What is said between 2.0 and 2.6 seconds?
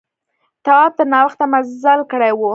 کړی و.